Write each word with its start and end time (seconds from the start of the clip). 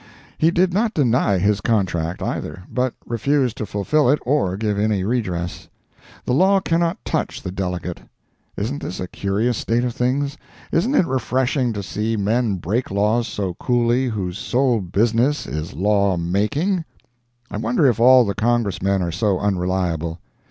He 0.35 0.49
did 0.49 0.73
not 0.73 0.95
deny 0.95 1.37
his 1.37 1.61
contract 1.61 2.23
either, 2.23 2.63
but 2.73 2.95
refused 3.05 3.55
to 3.57 3.67
fulfill 3.67 4.09
it 4.09 4.17
or 4.25 4.57
give 4.57 4.79
any 4.79 5.03
redress. 5.03 5.67
The 6.25 6.33
law 6.33 6.59
cannot 6.59 7.05
touch 7.05 7.43
the 7.43 7.51
delegate. 7.51 8.01
Isn't 8.57 8.81
this 8.81 8.99
a 8.99 9.05
curious 9.07 9.59
state 9.59 9.83
of 9.83 9.93
things? 9.93 10.37
Isn't 10.71 10.95
it 10.95 11.05
refreshing 11.05 11.71
to 11.73 11.83
see 11.83 12.17
men 12.17 12.55
break 12.55 12.89
laws 12.89 13.27
so 13.27 13.53
coolly 13.59 14.07
whose 14.07 14.39
sole 14.39 14.81
business 14.81 15.45
is 15.45 15.75
law 15.75 16.17
making? 16.17 16.83
I 17.51 17.57
wonder 17.57 17.85
if 17.85 17.99
all 17.99 18.25
the 18.25 18.33
Congressmen 18.33 19.03
are 19.03 19.11
so 19.11 19.37
unreliable? 19.37 20.17